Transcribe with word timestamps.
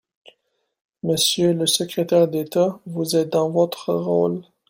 Monsieur 1.03 1.53
le 1.53 1.67
secrétaire 1.67 2.27
d’État, 2.27 2.79
vous 2.87 3.15
êtes 3.15 3.29
dans 3.29 3.51
votre 3.51 3.93
rôle. 3.93 4.41